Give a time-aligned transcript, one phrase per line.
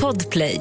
[0.00, 0.60] Podplay.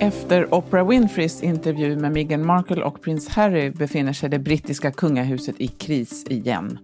[0.00, 5.60] Efter Oprah Winfreys intervju med Meghan Markle och prins Harry befinner sig det brittiska kungahuset
[5.60, 6.78] i kris igen.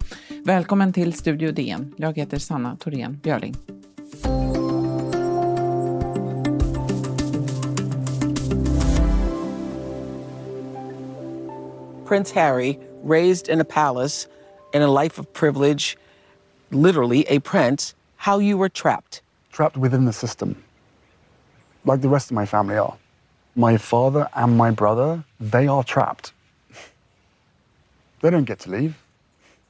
[0.44, 1.94] Välkommen till Studio DN.
[1.96, 3.54] Jag heter Sanna Thorén Björling.
[12.04, 14.26] Prince Harry, raised in a palace,
[14.72, 15.96] in a life of privilege,
[16.70, 19.22] literally a prince, how you were trapped.
[19.52, 20.62] Trapped within the system,
[21.84, 22.96] like the rest of my family are.
[23.56, 26.32] My father and my brother, they are trapped.
[28.20, 29.03] They don't get to leave.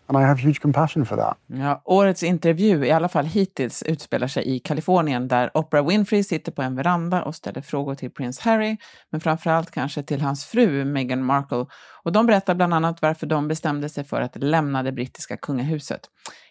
[0.06, 1.38] And I have huge compassion for that.
[1.46, 6.52] Ja, årets intervju, i alla fall hittills, utspelar sig i Kalifornien där Oprah Winfrey sitter
[6.52, 8.77] på en veranda och ställer frågor till prins Harry,
[9.10, 11.66] men framförallt kanske till hans fru Meghan Markle.
[12.02, 16.00] Och de berättar bland annat varför de bestämde sig för att lämna det brittiska kungahuset.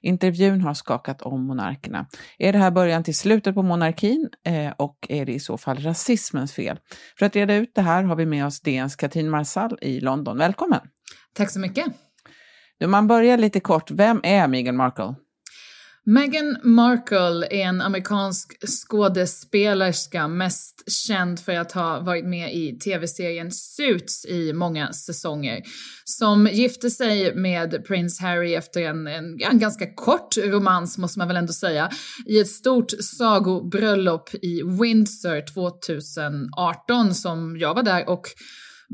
[0.01, 2.07] Intervjun har skakat om monarkerna.
[2.37, 5.77] Är det här början till slutet på monarkin eh, och är det i så fall
[5.77, 6.79] rasismens fel?
[7.19, 10.37] För att reda ut det här har vi med oss DNs Katrin Marsall i London.
[10.37, 10.81] Välkommen!
[11.33, 11.85] Tack så mycket.
[12.85, 13.91] Man börjar lite kort.
[13.91, 15.15] Vem är Meghan Markle?
[16.05, 23.51] Meghan Markle är en amerikansk skådespelerska, mest känd för att ha varit med i tv-serien
[23.51, 25.61] Suits i många säsonger.
[26.05, 31.27] Som gifte sig med prins Harry efter en, en, en ganska kort romans, måste man
[31.27, 31.89] väl ändå säga,
[32.25, 38.23] i ett stort sagobröllop i Windsor 2018 som jag var där och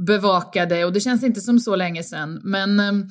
[0.07, 2.41] bevakade och det känns inte som så länge sedan.
[2.43, 3.07] Men ehm,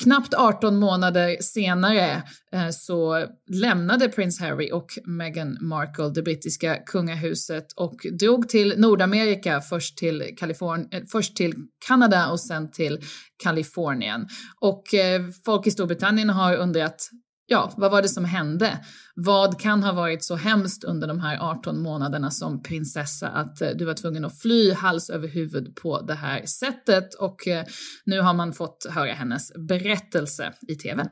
[0.00, 2.22] knappt 18 månader senare
[2.52, 9.60] eh, så lämnade prins Harry och Meghan Markle det brittiska kungahuset och drog till Nordamerika,
[9.60, 11.54] först till, Kaliforn eh, först till
[11.86, 12.98] Kanada och sen till
[13.42, 14.28] Kalifornien.
[14.60, 17.10] Och eh, folk i Storbritannien har undrat
[17.50, 18.78] ja, vad var det som hände?
[19.14, 23.70] Vad kan ha varit så hemskt under de här 18 månaderna som prinsessa att eh,
[23.70, 27.14] du var tvungen att fly hals över huvud på det här sättet?
[27.14, 27.64] Och eh,
[28.04, 31.06] nu har man fått höra hennes berättelse i tv.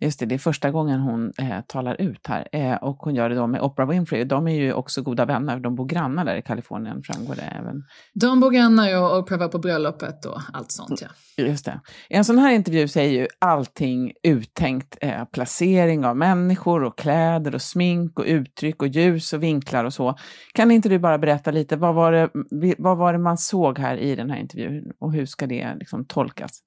[0.00, 2.48] Just det, det är första gången hon eh, talar ut här.
[2.52, 4.24] Eh, och hon gör det då med Oprah Winfrey.
[4.24, 7.82] De är ju också goda vänner, de bor grannar där i Kalifornien, framgår det även.
[8.14, 11.44] De bor grannar och Oprah var på bröllopet och allt sånt, ja.
[11.44, 11.80] Just det.
[12.08, 14.98] I en sån här intervju så är ju allting uttänkt.
[15.00, 19.94] Eh, placering av människor och kläder och smink och uttryck och ljus och vinklar och
[19.94, 20.18] så.
[20.54, 22.30] Kan inte du bara berätta lite, vad var det,
[22.78, 26.04] vad var det man såg här i den här intervjun och hur ska det liksom
[26.04, 26.62] tolkas?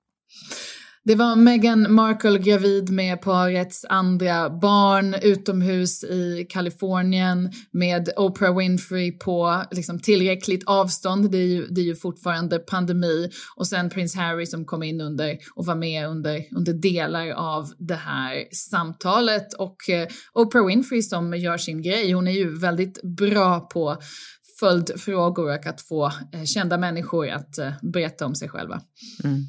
[1.04, 9.12] Det var Meghan Markle gravid med parets andra barn utomhus i Kalifornien med Oprah Winfrey
[9.12, 11.32] på liksom tillräckligt avstånd.
[11.32, 13.30] Det är, ju, det är ju fortfarande pandemi.
[13.56, 17.72] Och sen prins Harry som kom in under och var med under, under delar av
[17.80, 19.54] det här samtalet.
[19.54, 22.12] Och eh, Oprah Winfrey som gör sin grej.
[22.12, 23.98] Hon är ju väldigt bra på
[24.60, 28.82] följdfrågor och att få eh, kända människor att eh, berätta om sig själva.
[29.24, 29.46] Mm.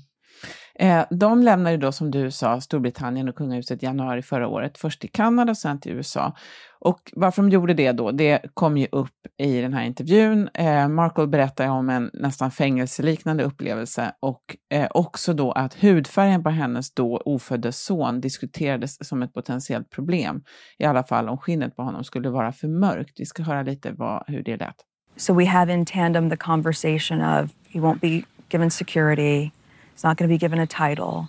[0.83, 4.79] Eh, de lämnade då, som du sa, Storbritannien och kungahuset i januari förra året.
[4.79, 6.37] Först till Kanada och sen till USA.
[6.81, 10.49] Och varför de gjorde det då, det kom ju upp i den här intervjun.
[10.55, 16.51] Eh, Markle berättar om en nästan fängelseliknande upplevelse och eh, också då att hudfärgen på
[16.51, 20.43] hennes då ofödde son diskuterades som ett potentiellt problem.
[20.79, 23.21] I alla fall om skinnet på honom skulle vara för mörkt.
[23.21, 24.77] Vi ska höra lite vad, hur det lät.
[25.17, 29.51] So we have in tandem the conversation of he won't be given security
[29.93, 31.29] He's not going to be given a title.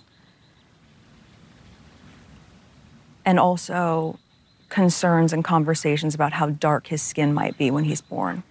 [3.24, 4.18] And also
[4.68, 8.42] concerns and conversations about how dark his skin might be when he's born.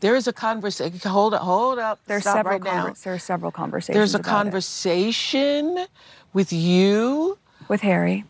[0.00, 0.98] There is a conversation.
[1.08, 2.00] Hold up, hold up.
[2.06, 2.92] There's Stop several right now.
[3.04, 3.96] There are several conversations.
[3.96, 5.90] There's a conversation it.
[6.32, 7.38] with you
[7.68, 8.24] with Harry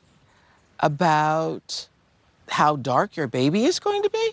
[0.80, 1.88] about
[2.48, 4.30] how dark your baby is going to be.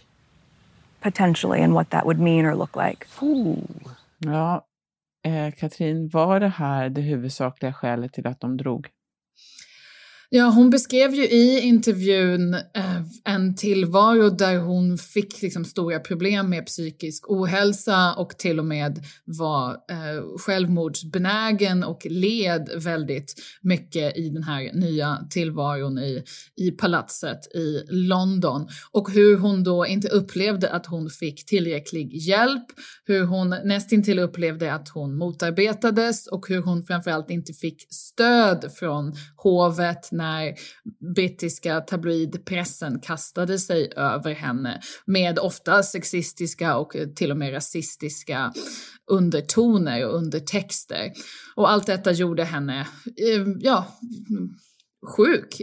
[1.00, 3.08] Potentially, and what that would mean or look like.
[3.24, 3.66] Ooh.
[4.26, 4.69] Ja, eh,
[5.30, 8.88] Eh, Katrin, var det här det huvudsakliga skälet till att de drog?
[10.31, 16.50] Ja, hon beskrev ju i intervjun eh, en tillvaro där hon fick liksom stora problem
[16.50, 24.30] med psykisk ohälsa och till och med var eh, självmordsbenägen och led väldigt mycket i
[24.30, 26.24] den här nya tillvaron i,
[26.58, 28.68] i palatset i London.
[28.92, 32.66] Och hur hon då inte upplevde att hon fick tillräcklig hjälp,
[33.06, 39.16] hur hon nästintill upplevde att hon motarbetades och hur hon framförallt inte fick stöd från
[39.36, 40.56] hovet när
[41.16, 48.54] brittiska tabloidpressen kastade sig över henne med ofta sexistiska och till och med rasistiska
[49.12, 51.12] undertoner och undertexter.
[51.56, 53.88] Och allt detta gjorde henne, eh, ja,
[55.18, 55.60] sjuk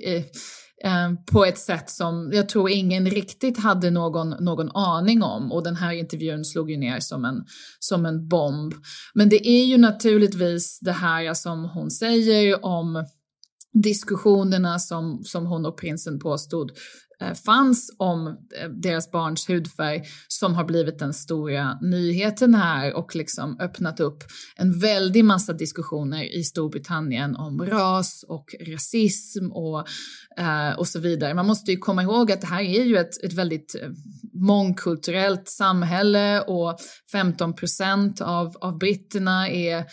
[0.84, 5.52] eh, på ett sätt som jag tror ingen riktigt hade någon, någon aning om.
[5.52, 7.44] Och den här intervjun slog ju ner som en,
[7.78, 8.74] som en bomb.
[9.14, 13.04] Men det är ju naturligtvis det här som hon säger om
[13.82, 16.70] diskussionerna som, som hon och prinsen påstod
[17.20, 23.17] eh, fanns om eh, deras barns hudfärg som har blivit den stora nyheten här och
[23.17, 24.25] liksom öppnat upp
[24.56, 29.87] en väldig massa diskussioner i Storbritannien om ras och rasism och,
[30.38, 31.34] eh, och så vidare.
[31.34, 33.90] Man måste ju komma ihåg att det här är ju ett, ett väldigt eh,
[34.32, 36.78] mångkulturellt samhälle och
[37.12, 39.84] 15 procent av, av britterna är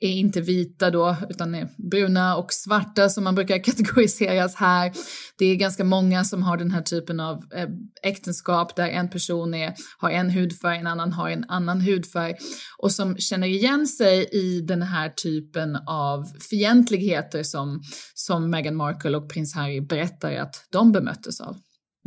[0.00, 4.92] är inte vita då, utan är bruna och svarta som man brukar kategoriseras här.
[5.38, 7.68] Det är ganska många som har den här typen av eh,
[8.02, 12.34] äktenskap där en person är, har en hudfärg, en annan har en annan hudfärg
[12.78, 17.82] och som känner igen sig i den här typen av fientligheter som,
[18.14, 21.56] som Meghan Markle och prins Harry berättar att de bemöttes av.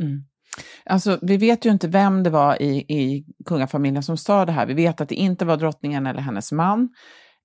[0.02, 0.24] Mm.
[0.84, 4.66] Alltså, vi vet ju inte vem det var i, i kungafamiljen som sa det här.
[4.66, 6.88] Vi vet att det inte var drottningen eller hennes man.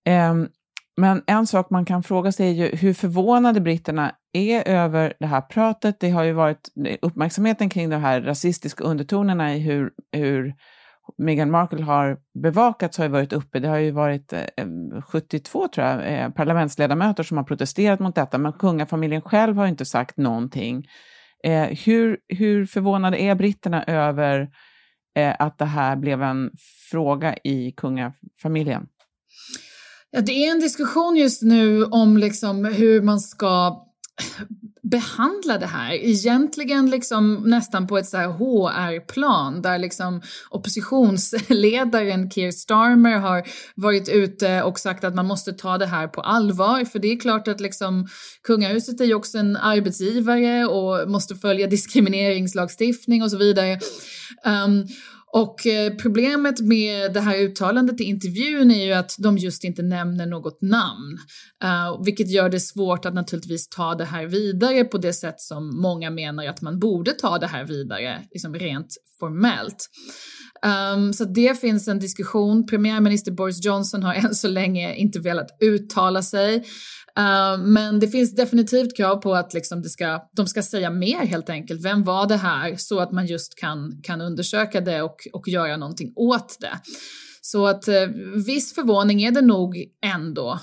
[0.06, 0.50] Ehm,
[0.98, 5.26] men en sak man kan fråga sig är ju hur förvånade britterna är över det
[5.26, 6.00] här pratet.
[6.00, 6.70] Det har ju varit
[7.02, 10.54] uppmärksamheten kring de här rasistiska undertonerna i hur, hur
[11.18, 13.60] Meghan Markle har bevakats har ju varit uppe.
[13.60, 18.38] Det har ju varit ehm, 72, tror jag, eh, parlamentsledamöter som har protesterat mot detta,
[18.38, 20.88] men kungafamiljen själv har inte sagt någonting.
[21.44, 24.50] Eh, hur, hur förvånade är britterna över
[25.16, 26.52] eh, att det här blev en
[26.92, 28.88] fråga i kungafamiljen?
[30.16, 33.86] Ja, det är en diskussion just nu om liksom hur man ska
[34.84, 35.94] behandla det här.
[35.94, 43.44] Egentligen liksom nästan på ett så här HR-plan där liksom oppositionsledaren Keir Starmer har
[43.76, 46.86] varit ute och sagt att man måste ta det här på allvar.
[46.86, 48.08] För det är klart att liksom
[48.44, 53.80] kungahuset är ju också en arbetsgivare och måste följa diskrimineringslagstiftning och så vidare.
[54.46, 54.88] Um,
[55.36, 59.82] och eh, problemet med det här uttalandet i intervjun är ju att de just inte
[59.82, 61.18] nämner något namn,
[61.64, 65.82] eh, vilket gör det svårt att naturligtvis ta det här vidare på det sätt som
[65.82, 68.88] många menar att man borde ta det här vidare, liksom rent
[69.20, 69.90] formellt.
[70.96, 72.66] Um, så det finns en diskussion.
[72.66, 76.64] Premiärminister Boris Johnson har än så länge inte velat uttala sig.
[77.20, 81.26] Uh, men det finns definitivt krav på att liksom det ska, de ska säga mer
[81.26, 81.86] helt enkelt.
[81.86, 82.76] Vem var det här?
[82.76, 86.80] Så att man just kan, kan undersöka det och, och göra någonting åt det.
[87.42, 88.08] Så att eh,
[88.46, 90.60] viss förvåning är det nog ändå.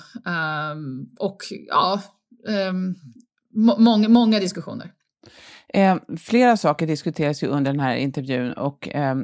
[0.72, 1.38] Um, och
[1.68, 2.00] ja,
[2.68, 2.94] um,
[3.54, 4.92] må många, många diskussioner.
[5.74, 9.16] Eh, flera saker diskuteras ju under den här intervjun och eh,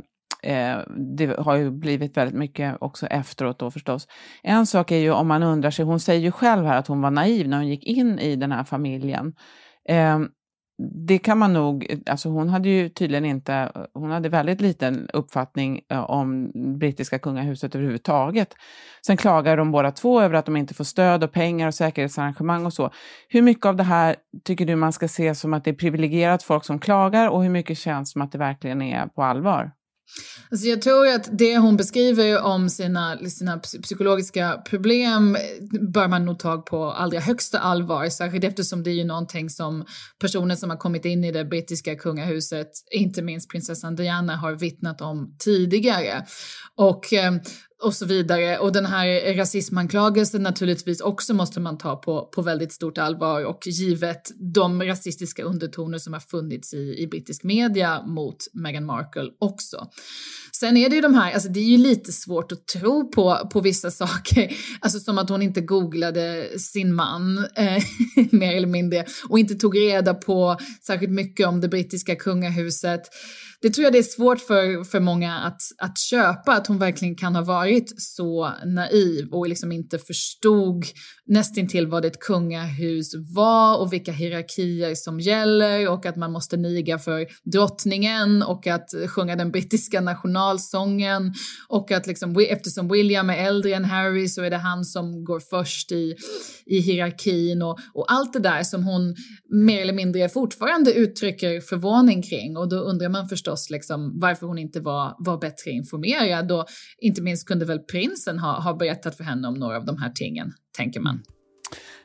[0.49, 0.79] Eh,
[1.17, 4.09] det har ju blivit väldigt mycket också efteråt då förstås.
[4.43, 7.01] En sak är ju om man undrar sig, hon säger ju själv här att hon
[7.01, 9.35] var naiv när hon gick in i den här familjen.
[9.89, 10.19] Eh,
[11.07, 15.81] det kan man nog, alltså hon hade ju tydligen inte, hon hade väldigt liten uppfattning
[15.91, 18.55] eh, om brittiska kungahuset överhuvudtaget.
[19.07, 22.67] Sen klagar de båda två över att de inte får stöd och pengar och säkerhetsarrangemang
[22.67, 22.91] och så.
[23.29, 26.43] Hur mycket av det här tycker du man ska se som att det är privilegierat
[26.43, 29.73] folk som klagar och hur mycket känns som att det verkligen är på allvar?
[30.51, 35.37] Alltså jag tror att det hon beskriver om sina, sina psykologiska problem
[35.93, 39.85] bör man nog ta på allra högsta allvar, särskilt eftersom det är ju någonting som
[40.21, 45.01] personer som har kommit in i det brittiska kungahuset, inte minst prinsessan Diana, har vittnat
[45.01, 46.27] om tidigare.
[46.77, 47.33] Och eh,
[47.83, 48.59] och så vidare.
[48.59, 53.67] Och den här rasismanklagelsen naturligtvis också måste man ta på, på väldigt stort allvar och
[53.67, 59.87] givet de rasistiska undertoner som har funnits i, i brittisk media mot Meghan Markle också.
[60.61, 63.49] Sen är det ju de här, alltså det är ju lite svårt att tro på,
[63.53, 67.83] på vissa saker, alltså som att hon inte googlade sin man eh,
[68.33, 70.57] mer eller mindre och inte tog reda på
[70.87, 73.03] särskilt mycket om det brittiska kungahuset
[73.61, 77.15] det tror jag det är svårt för, för många att, att köpa, att hon verkligen
[77.15, 80.85] kan ha varit så naiv och liksom inte förstod
[81.27, 86.99] nästintill vad ett kungahus var och vilka hierarkier som gäller och att man måste niga
[86.99, 91.33] för drottningen och att sjunga den brittiska nationalsången
[91.69, 95.41] och att liksom, eftersom William är äldre än Harry så är det han som går
[95.41, 96.15] först i,
[96.67, 99.15] i hierarkin och, och allt det där som hon
[99.67, 102.57] mer eller mindre fortfarande uttrycker förvåning kring.
[102.57, 106.67] Och då undrar man förstås förstås liksom varför hon inte var, var bättre informerad och
[106.99, 110.11] inte minst kunde väl prinsen ha, ha berättat för henne om några av de här
[110.11, 111.23] tingen, tänker man.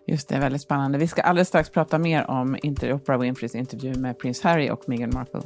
[0.07, 0.97] Just det, väldigt spännande.
[0.97, 5.11] Vi ska alldeles strax prata mer om Oprah Winfreys intervju med prins Harry och Meghan
[5.13, 5.41] Markle.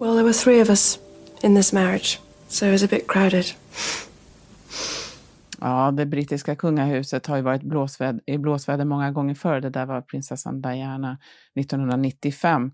[0.00, 0.98] Well, there were three of us
[1.42, 3.54] in this marriage, so it was a bit crowded.
[5.66, 9.60] Ja, det brittiska kungahuset har ju varit blåsväd i blåsväder många gånger förr.
[9.60, 11.18] Det där var prinsessan Diana
[11.60, 12.70] 1995.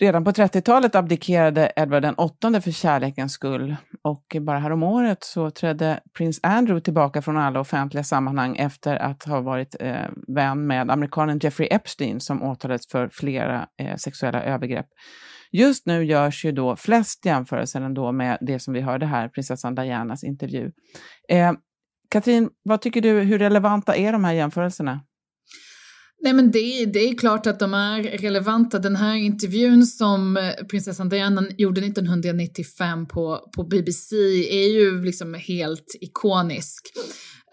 [0.00, 6.40] Redan på 30-talet abdikerade Edward VIII för kärlekens skull och bara häromåret så trädde prins
[6.42, 11.68] Andrew tillbaka från alla offentliga sammanhang efter att ha varit eh, vän med amerikanen Jeffrey
[11.70, 14.86] Epstein som åtalades för flera eh, sexuella övergrepp.
[15.52, 19.74] Just nu görs ju då flest jämförelser ändå med det som vi hörde här, prinsessan
[19.74, 20.70] Dianas intervju.
[21.28, 21.52] Eh,
[22.10, 25.00] Katrin, vad tycker du, hur relevanta är de här jämförelserna?
[26.22, 28.78] Nej men det, det är klart att de är relevanta.
[28.78, 34.16] Den här intervjun som eh, prinsessan Diana gjorde 1995 på, på BBC
[34.50, 36.86] är ju liksom helt ikonisk.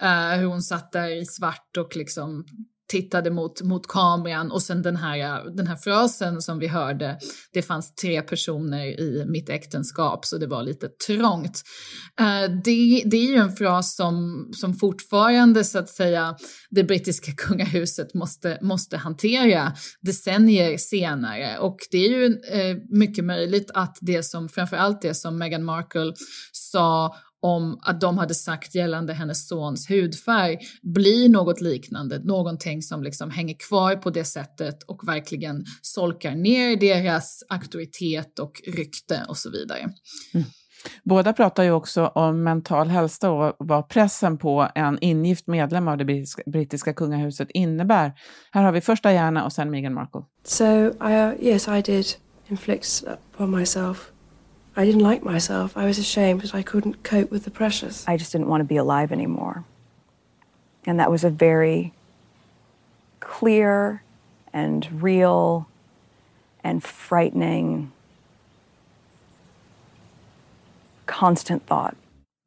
[0.03, 2.45] Uh, hur hon satt där i svart och liksom
[2.87, 7.17] tittade mot, mot kameran och sen den här, den här frasen som vi hörde,
[7.53, 11.61] det fanns tre personer i mitt äktenskap så det var lite trångt.
[12.19, 16.35] Eh, det, det är ju en fras som, som fortfarande så att säga
[16.69, 23.71] det brittiska kungahuset måste, måste hantera decennier senare och det är ju eh, mycket möjligt
[23.73, 26.13] att det som, framförallt det som Meghan Markle
[26.51, 33.03] sa om att de hade sagt gällande hennes sons hudfärg blir något liknande, någonting som
[33.03, 39.37] liksom hänger kvar på det sättet och verkligen solkar ner deras auktoritet och rykte och
[39.37, 39.79] så vidare.
[40.33, 40.47] Mm.
[41.03, 45.97] Båda pratar ju också om mental hälsa och vad pressen på en ingift medlem av
[45.97, 46.05] det
[46.45, 48.13] brittiska kungahuset innebär.
[48.51, 50.21] Här har vi först Diana och sen Meghan Markle.
[50.43, 50.65] So,
[51.09, 52.05] I, yes, I did
[52.49, 53.03] inflict
[53.33, 54.11] upon myself
[54.77, 55.75] I didn't like myself.
[55.75, 58.05] I was ashamed that I couldn't cope with the pressures.
[58.07, 59.63] I just didn't want to be alive anymore.
[60.85, 61.93] And that was a very
[63.19, 64.03] clear
[64.53, 65.65] and real
[66.63, 67.91] and frightening
[71.07, 71.95] constant thought.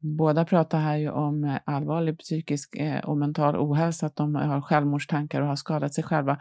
[0.03, 4.61] Båda pratar här ju om eh, allvarlig psykisk eh, och mental ohälsa, att de har
[4.61, 6.37] självmordstankar och har skadat sig själva.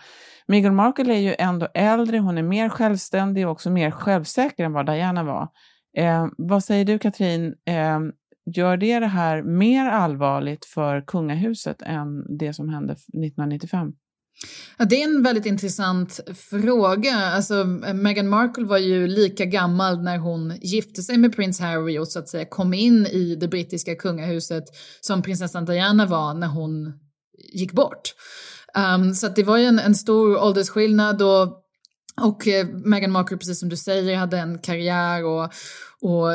[0.46, 4.72] Meghan Markle är ju ändå äldre, hon är mer självständig och också mer självsäker än
[4.72, 5.48] vad Diana var.
[5.96, 8.00] Eh, vad säger du Katrin, eh,
[8.54, 13.92] gör det det här mer allvarligt för kungahuset än det som hände 1995?
[14.78, 16.20] Ja, det är en väldigt intressant
[16.50, 17.16] fråga.
[17.16, 22.08] Alltså, Meghan Markle var ju lika gammal när hon gifte sig med prins Harry och
[22.08, 24.64] så att säga kom in i det brittiska kungahuset
[25.00, 26.92] som prinsessan Diana var när hon
[27.52, 28.14] gick bort.
[28.96, 31.59] Um, så det var ju en, en stor åldersskillnad och
[32.20, 35.52] och eh, Meghan Markle, precis som du säger, hade en karriär och,
[36.02, 36.28] och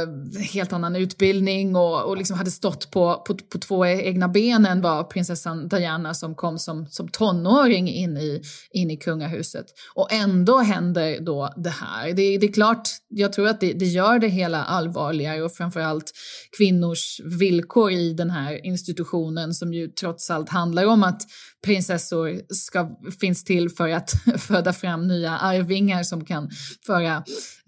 [0.53, 4.81] helt annan utbildning och, och liksom hade stått på, på, på två egna ben än
[4.81, 8.41] vad prinsessan Diana som kom som, som tonåring in i,
[8.71, 9.65] in i kungahuset.
[9.93, 12.07] Och ändå händer då det här.
[12.07, 16.11] Det, det är klart, jag tror att det, det gör det hela allvarligare och framförallt
[16.57, 21.21] kvinnors villkor i den här institutionen som ju trots allt handlar om att
[21.65, 26.49] prinsessor ska, finns till för att föda fram nya arvingar som kan
[26.85, 27.23] föra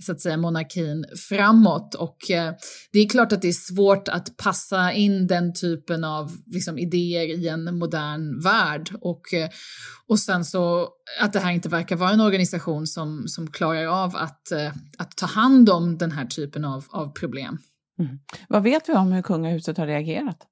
[0.05, 1.86] så att säga, monarkin framåt.
[1.95, 2.53] Och eh,
[2.91, 7.39] det är klart att det är svårt att passa in den typen av liksom, idéer
[7.39, 8.89] i en modern värld.
[9.01, 9.49] Och, eh,
[10.07, 10.89] och sen så
[11.21, 15.17] att det här inte verkar vara en organisation som, som klarar av att, eh, att
[15.17, 17.57] ta hand om den här typen av, av problem.
[17.99, 18.19] Mm.
[18.49, 20.47] Vad vet vi om hur kungahuset har reagerat?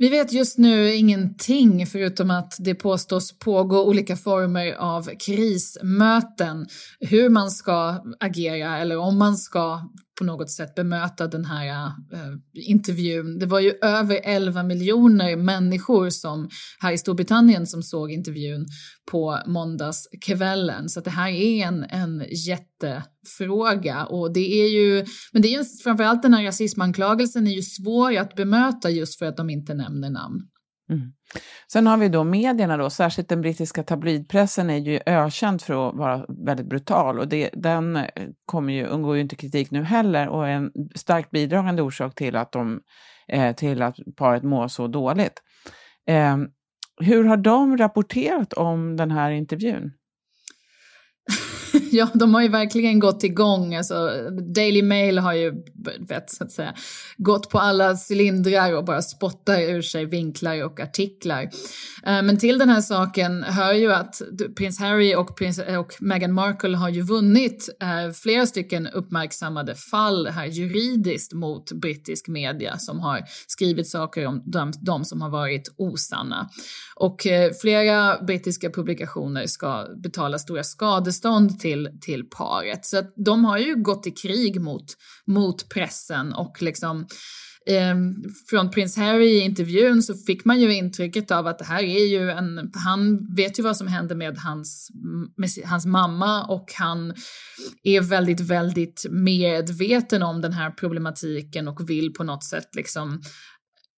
[0.00, 6.66] Vi vet just nu ingenting förutom att det påstås pågå olika former av krismöten.
[7.00, 9.80] Hur man ska agera eller om man ska
[10.18, 13.38] på något sätt bemöta den här eh, intervjun.
[13.38, 16.48] Det var ju över 11 miljoner människor som
[16.80, 18.66] här i Storbritannien som såg intervjun
[19.10, 20.88] på måndagskvällen.
[20.88, 25.64] Så det här är en, en jättefråga och det är ju, men det är ju
[25.84, 30.10] framförallt den här rasismanklagelsen är ju svår att bemöta just för att de inte nämner
[30.10, 30.40] namn.
[30.90, 31.12] Mm.
[31.72, 35.94] Sen har vi då medierna då, särskilt den brittiska tabloidpressen är ju ökänd för att
[35.94, 38.04] vara väldigt brutal och det, den eh,
[38.44, 42.36] kommer ju, undgår ju inte kritik nu heller och är en starkt bidragande orsak till
[42.36, 42.80] att, de,
[43.28, 45.42] eh, till att paret mår så dåligt.
[46.06, 46.36] Eh,
[47.00, 49.92] hur har de rapporterat om den här intervjun?
[51.92, 53.74] Ja, de har ju verkligen gått igång.
[53.74, 54.10] Alltså,
[54.54, 55.52] Daily Mail har ju,
[56.08, 56.74] vet, så att säga,
[57.16, 61.42] gått på alla cylindrar och bara spottar ur sig vinklar och artiklar.
[62.06, 64.22] Eh, men till den här saken hör ju att
[64.56, 69.74] prins Harry och, prins, eh, och Meghan Markle har ju vunnit eh, flera stycken uppmärksammade
[69.74, 75.30] fall här juridiskt mot brittisk media som har skrivit saker om de, de som har
[75.30, 76.48] varit osanna.
[76.94, 77.26] Och
[77.62, 82.84] flera brittiska publikationer ska betala stora skadestånd till, till paret.
[82.86, 84.84] Så att de har ju gått i krig mot,
[85.26, 87.06] mot pressen och liksom
[87.66, 87.94] eh,
[88.50, 92.06] från prins Harry i intervjun så fick man ju intrycket av att det här är
[92.06, 94.90] ju en, han vet ju vad som händer med hans,
[95.36, 97.14] med hans mamma och han
[97.82, 103.20] är väldigt, väldigt medveten om den här problematiken och vill på något sätt liksom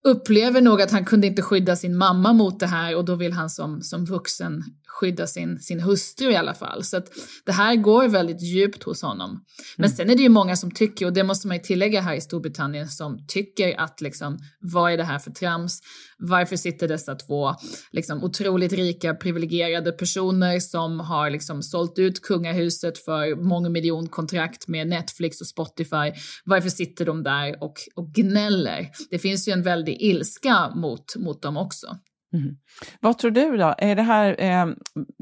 [0.04, 3.32] upplever nog att han kunde inte skydda sin mamma mot det här och då vill
[3.32, 4.62] han som, som vuxen
[5.00, 6.84] skydda sin, sin hustru i alla fall.
[6.84, 7.06] Så att
[7.46, 9.44] det här går väldigt djupt hos honom.
[9.76, 9.96] Men mm.
[9.96, 12.20] sen är det ju många som tycker, och det måste man ju tillägga här i
[12.20, 15.80] Storbritannien, som tycker att liksom, vad är det här för trams?
[16.20, 17.54] Varför sitter dessa två
[17.92, 25.40] liksom, otroligt rika, privilegierade personer som har liksom, sålt ut kungahuset för mångmiljonkontrakt med Netflix
[25.40, 26.12] och Spotify,
[26.44, 28.90] varför sitter de där och, och gnäller?
[29.10, 31.86] Det finns ju en väldig ilska mot, mot dem också.
[32.32, 32.56] Mm.
[33.00, 33.74] Vad tror du då?
[33.78, 34.66] Är det här, eh,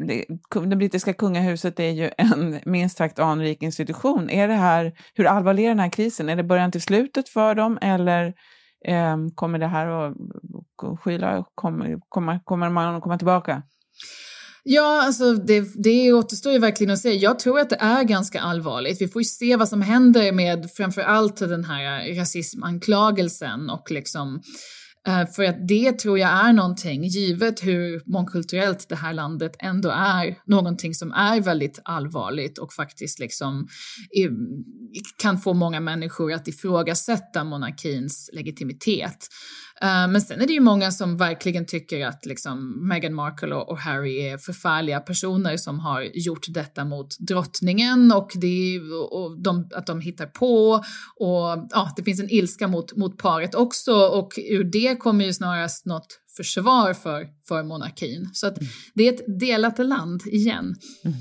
[0.06, 0.24] det,
[0.66, 4.30] det, brittiska kungahuset är ju en minst sagt anrik institution.
[4.30, 6.28] Är det här, hur allvarlig är den här krisen?
[6.28, 8.34] Är det början till slutet för dem eller
[8.85, 11.44] Ehm, kommer det här att skyla?
[11.54, 13.62] Kommer, kommer, kommer man att komma tillbaka?
[14.64, 17.12] Ja, alltså det, det återstår ju verkligen att se.
[17.12, 19.00] Jag tror att det är ganska allvarligt.
[19.00, 24.40] Vi får ju se vad som händer med framför allt den här rasismanklagelsen och liksom
[24.40, 29.56] Eh, Eh, för att det tror jag är någonting, givet hur mångkulturellt det här landet
[29.58, 33.68] ändå är, någonting som är väldigt allvarligt och faktiskt liksom
[35.22, 39.28] kan få många människor att ifrågasätta monarkins legitimitet.
[39.82, 43.68] Uh, men sen är det ju många som verkligen tycker att liksom Meghan Markle och,
[43.68, 48.80] och, Harry är förfärliga personer som har gjort detta mot drottningen och, det,
[49.11, 50.75] och de, att de hittar på.
[51.16, 55.32] Och ja, det finns en ilska mot, mot paret också och ur det kommer ju
[55.32, 58.30] snarast något försvar för, för monarkin.
[58.32, 58.68] Så att mm.
[58.94, 60.74] det är ett delat land igen.
[61.05, 61.16] Mm.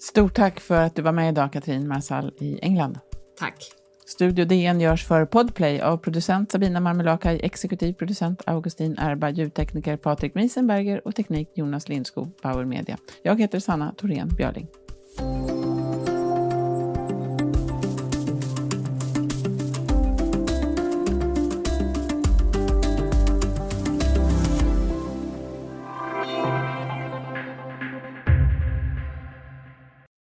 [0.00, 2.98] Stort tack för att du var med idag, Katrin Marsall i England.
[3.38, 3.77] Tack.
[4.08, 10.34] Studio DN görs för Podplay av producent Sabina Marmelakai, exekutiv producent Augustin Erba, ljudtekniker Patrik
[10.34, 12.96] Miesenberger och teknik Jonas Lindskog, Power Media.
[13.22, 14.66] Jag heter Sanna Thorén Björling.